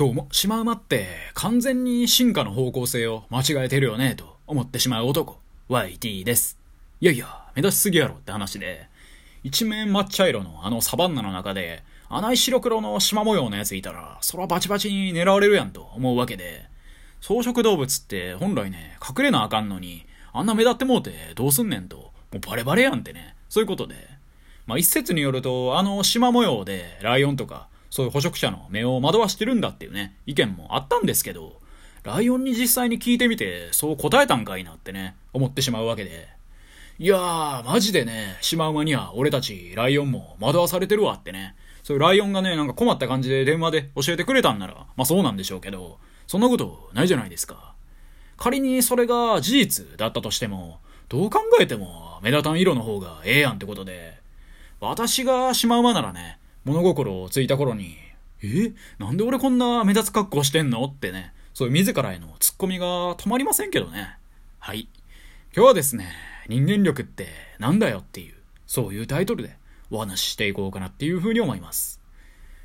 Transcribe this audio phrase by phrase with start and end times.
[0.00, 5.36] どうも、シマウマって完全に進化の方向性を間違えてるよね、と思ってしまう男、
[5.68, 6.58] YT です。
[7.02, 8.88] いやいや、目立ちすぎやろって話で、
[9.44, 16.64] 一面抹茶色のあのサバンナの中で、穴井白黒の縞模様のやついたら、そらバチバチに狙われるやんと思うわけで、
[17.20, 23.96] 草食動物って本来ね、隠れなあかんのに、あんな目立ってもうてどうすんねんと、もうバレバレやんってね、そういうことで。
[24.64, 31.60] まあ一説によると、あの縞模様でライオンとか、そういう捕食者の目を惑わしてるんだっていうね、意見もあったんですけど、
[32.04, 36.28] ライオンに実際に聞いてみて、そう答えたんかいなってね、思ってしまうわけで。
[36.98, 41.54] いやー、マジでね、シマウマには俺たちライオンも惑わされてるわってね。
[41.82, 47.74] そういうライオンがね、なんか困った感じで電話で教えてくれたんなら、まあそうなんでしょうけど、そんなことないじゃないですか。
[48.36, 54.18] 仮にそれが事実だったとしても、どう考えても目立たん色の方がええやんってことで、
[54.80, 57.96] 私がシマウマならね、物心をついた頃に、
[58.42, 64.16] えなんで俺こんな目立つ格好してんのってね、そういう自らへのツッコミが止まりませんけどね。
[64.58, 64.88] はい。
[65.54, 66.12] 今日はですね、
[66.48, 68.34] 人間力ってなんだよっていう、
[68.66, 69.56] そういうタイトルで
[69.90, 72.00] お話ししていこうかなっていうふうに思います。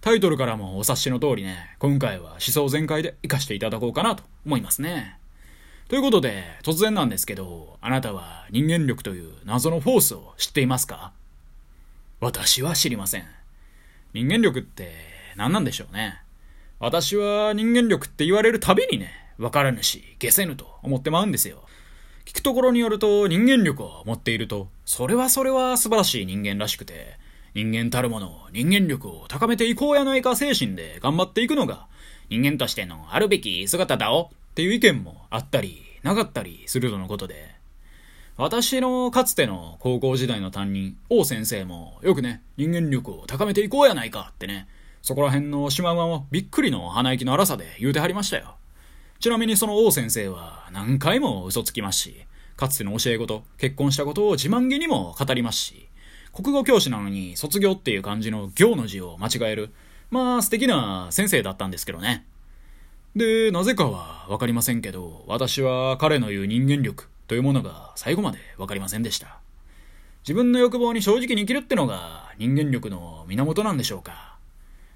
[0.00, 5.18] タイトルからもお察しの通りね、今回は思想全開で活かしていただこうかなと思いますね。
[5.88, 11.12] ということで、突然なんですけど、あなたは人間力という謎のフォースを知っていますか？
[12.20, 13.24] 私は知りません。
[14.12, 14.92] 人間力って
[15.36, 16.20] 何なんでしょうね。
[16.80, 21.62] 私は人間力って言われるたびにね、わからぬし、消せぬと思ってまうんですよ。
[22.24, 27.18] 聞くところによると人間力を持っていると、それはそれは素晴らしい人間らしくて、
[27.54, 31.86] 人間たるもの、人間力を高めていこうやないか精神で頑張っていくのが、
[32.28, 37.59] 人間としてのあるべき姿だおっていう意見もあったり、なかったりするとのことで、
[38.40, 44.66] 私のかつての高校時代の担任、王先生もよくね、人間力を高めていこうやないかってね、
[45.02, 48.54] そこら辺のシマウマもびっくりの鼻息の荒さで言うてはりましたよ。
[49.18, 52.24] ちなみにその王先生は何回も嘘つきますし、
[52.56, 55.90] かつての教え子と結婚したことを自慢げにも語りますし、
[56.32, 59.68] 国語教師なのに卒業っていう漢字の行の字を間違える、
[60.10, 62.24] まあ素敵な先生だったんですけどね。
[63.14, 69.38] で、なぜかはわかりませんけど、私は彼の言う人間力というものが最後までわかりませんでした。
[70.22, 74.34] 自分の欲望に正直に生きるってのが人間力の源なんでしょうか。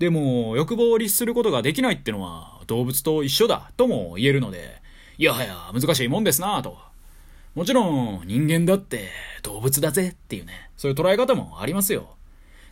[0.00, 4.82] でも、欲望を律することができないってのは動物と一緒だとも言えるので、
[5.18, 6.76] いやはや難しいもんですなぁと。
[7.54, 9.08] もちろん人間だって
[9.44, 12.16] 動物だぜっていうね、そういう捉え方もありますよ。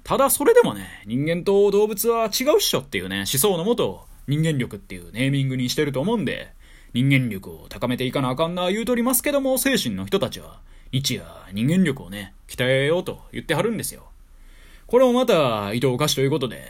[0.02, 6.52] ただそれでもね、人間と動物は違うっしょっていうね、思想のもと人間力っていうネーミングにしてると思うんで、
[6.94, 10.60] 人間力を高めていかなあかんな言うとりますけども、精神の人たちは、
[10.92, 14.04] 日夜人間力をね、鍛えようと言ってはるんですよ。
[14.86, 16.62] これもまた、意図おかしということで、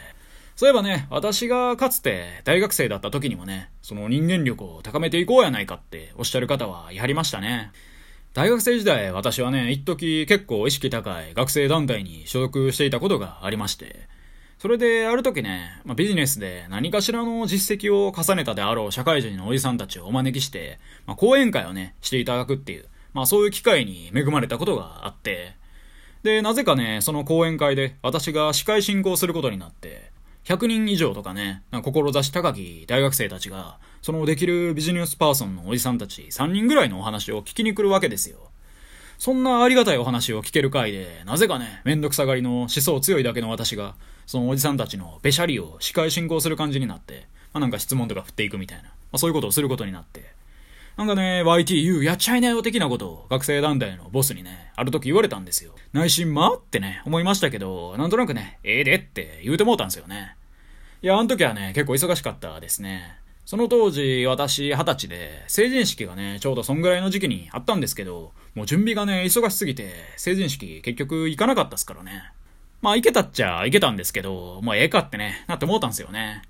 [0.57, 7.71] そういえばね、私がかつて大学生だった時にもね、その人間力を高めていこうやないかっておっしゃる方は言いはりましたね。
[8.33, 14.09] 大学生時代、私はね、一時結構意識高い学生団体に所属していたことがありまして、
[14.65, 25.55] それで、ある時ね、まあ、ビジネスで何かしらの実績を重ねたであろう社会人のおじさんたちをお招きして、まあ、講演会をね、していただくっていう、まあそういう機会に恵まれたことがあって、
[26.23, 30.11] で、なぜかね、その講演会で私が司会進行することになって、
[30.45, 38.39] 100人以上とかね、か志高き大学生たちが、そのできるビジネスパーソンのおじさんたち3人ぐらいのお話を聞きに来るわけですよ。
[39.19, 43.95] そんなありがたいお話を聞ける回で、なぜかね、めんどくさがりの思想強いだけの私が、
[44.27, 50.35] そのおじさんたちのべしゃりを司会進行する感じになって、まあ、なんか質問とか振っていくみたいな、まあ、そういうことをすることになって、
[50.97, 55.75] なんかね、YTU やっちゃいなよ的なことを学生団体のボスにね、ある時言われたんですよ。
[55.93, 60.37] 内心まってね、思いましたけど、なんとなくね、ええでって言うてもうたんですよね。
[61.03, 63.19] いや、あの時はね、結構忙しかったですね。
[63.45, 72.23] その当時、私、二十歳で、成人式がね、ちょうどそんぐらいの時期にあったんですけど、もう準備がね、忙しすぎて、成人式結局行かなかったっすからね。
[72.85, 76.43] まあ、行けたっちゃ行けたんですけど、もうええかってね、なって思ったんですよね。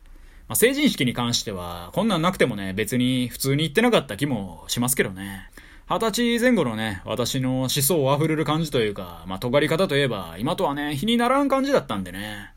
[0.49, 5.48] まあ、成人式に関しては、こんなんなくてもね、別に普通に行ってなかった気もしますけどね。
[5.89, 12.51] 二十歳前後のね、私の思想を溢れる感じというか、まあ、尖り方といえば、今とはね、比にならん感じだったんでね。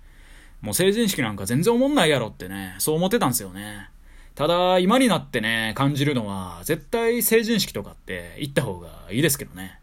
[0.61, 3.91] もう成人式なんか全然思んないやろってね、そう思ってたんですよね。
[4.33, 9.77] ただ、今になってね、感じるのは、絶対成人式とかって行った方がいいですけどね。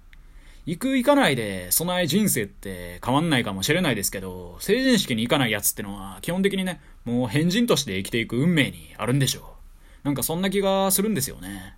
[0.66, 9.44] 行く行かないで備え人生って変わんないかもしれないですけど、成人式に行かないやつってのは基本的にね、もう変人として生きていく運命にあるんでしょう。
[10.05, 11.76] なんかそんな気がするんですよね。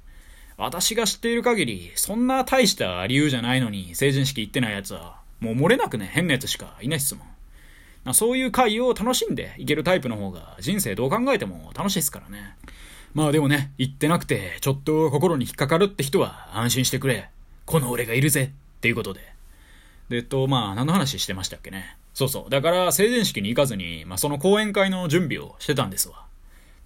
[0.56, 8.15] 私が知っている限り、そんな大した理由じゃないのに成人式行ってないやつは、もう漏れなくね、変なやつしかいないっすもん。
[8.15, 12.55] そういう回を楽しんでいけるタイプの方が人生どう考えても楽しいですからね。
[13.15, 17.31] まあでもね、言ってなくて、ちょっと心に引っかかるって人は安心してくれ。
[17.65, 19.20] この俺がいるぜっていうことで。
[20.08, 21.96] で、えっと、まあ、何の話してましたっけね。
[22.14, 22.50] そうそう。
[22.50, 26.25] だから、成人式に行かずに、まあ、その講演会の準備をしてたんですわ。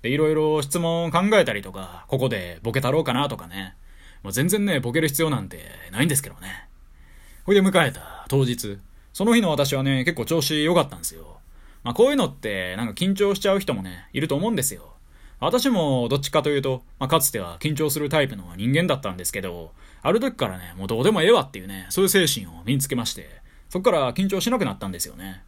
[0.02, 3.74] で、いろいろ質問考えたりとか、ここでボケたろうかなとかね。
[4.22, 5.58] もう全然ね、ボケる必要なんて
[5.92, 6.68] ないんですけどね。
[7.44, 8.78] ほいで迎えた当日。
[9.12, 11.38] その日の私はね、結構調子良かったんですよ。
[11.82, 14.89] まあ、こういうのって、なんか緊張しちゃう人もね、いると思うんですよ。
[15.40, 19.72] 私もどっちかというと、まあ、かつては緊張するタイプの人間だったんですけど、
[20.02, 23.40] ある時からね、もうどうでもええわっていうね、そういう精神を身につけまして、
[23.70, 25.42] そっから緊張しなくなったんですよね。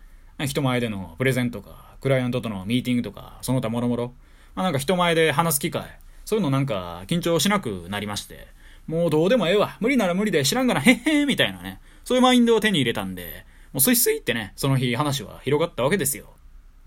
[0.46, 4.14] 人前でのプレゼンとか、クライアントとのミーティングとか、その他もろもろ。
[4.54, 5.84] まあなんか人前で話す機会、
[6.24, 8.48] そういうのなんか緊張しなくなりまして、
[8.86, 16.30] もうどうでもええわ、無理なら無理で知らんがな、へっへーみたいなね、そういうマインドを手に入れたんで、もうスイスイってね、その日話は広がったわけですよ。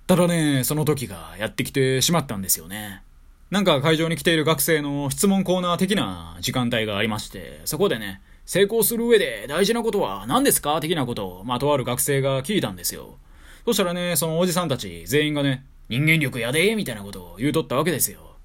[0.07, 3.01] ただね、その時がやってきてしまったんですよね。
[3.49, 10.79] なんか会場に来ている学生の質問コーナー的な時間帯がありまして、そこでね、成功する上で大事なことは何ですか？
[10.79, 13.17] 的なことを、まあ、とある学生が聞いたんですよ。
[13.65, 18.35] そしたらね、そのおじさんたち全員がね、人間力やでみたいなことを言うとったわけですよ。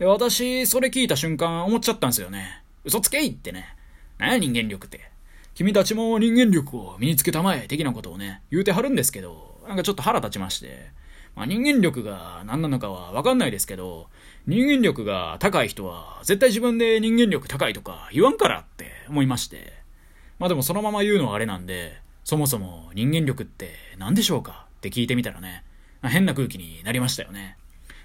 [0.00, 2.64] で、私、それ聞いた瞬間思っちゃったんですよね。
[2.84, 3.76] 嘘つけいってね。
[4.18, 5.00] 何や人間力って。
[5.54, 10.90] 君たちも人間力を身につけたまえ、的なことをね、言うてはるんですけど、なんかちょっと腹立ちまして、
[11.36, 14.08] まあ、人間力が何なのかはわかんないですけど、
[14.46, 19.72] 人間力が高い人は絶対自分で人間力高いとか言わんからって思いまして。
[20.38, 25.64] まあでもそのまま言うのはあれなんで、そもそも人間力って何でしょうかって聞いてみたらね、
[26.02, 27.56] 変な空気になりましたよね。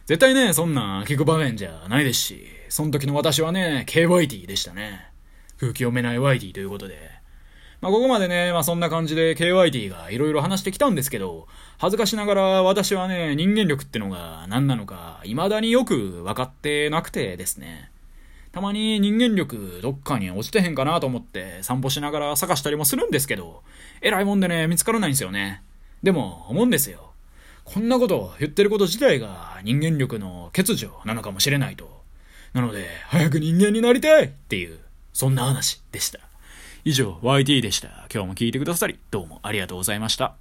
[0.06, 5.08] 絶対ね、そんな聞く場面じゃないですし、その時の私はね、KYT でしたね。
[5.60, 7.19] 空気読めない YT ということで。
[7.81, 11.48] まあ、ここまでね、まあ、そんな感じで KYT が色々話してきたんですけど、
[11.78, 17.90] 恥ずかしながら私はね、人間力ってのが何なのか、未だによく分かってなくてですね。
[18.52, 23.64] たまに人間力どっかに落ちてへんかなと思って散歩しながら探したりもするんですけど、
[24.02, 25.62] 偉いもんでね、見つからないんですよね。
[26.04, 27.12] でも、思うんですよ。
[27.64, 32.02] こんなこと言ってること自体が人間力の欠如なのかもしれないと。
[32.54, 34.80] なので、早く人間になりたいっていう、
[35.14, 36.29] そんな話でした。
[36.89, 37.89] 以上、YT でした。
[38.12, 40.33] 今日も聞いてくださり、どうもありがとうございました。